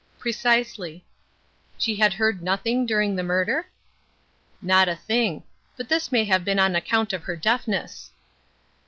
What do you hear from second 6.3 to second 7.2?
been on account